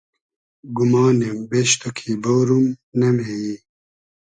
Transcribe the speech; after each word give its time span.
گومانیم 0.77 1.37
بیش 1.49 1.71
تو 1.79 1.89
کی 1.97 2.11
بۉروم، 2.21 2.65
نۂ 2.99 3.09
مې 3.15 3.27
یی 3.41 3.55